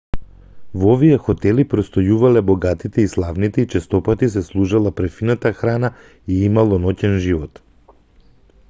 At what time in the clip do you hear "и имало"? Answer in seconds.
6.39-6.83